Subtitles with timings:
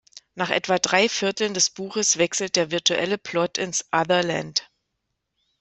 [0.33, 4.71] Nach etwa drei Vierteln des Buches wechselt der virtuelle Plot ins „Otherland“.